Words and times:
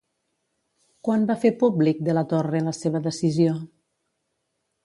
Quan 1.07 1.27
va 1.33 1.35
fer 1.43 1.51
públic 1.59 2.01
De 2.09 2.17
la 2.21 2.25
Torre 2.33 2.65
la 2.69 2.73
seva 2.81 3.05
decisió? 3.11 3.55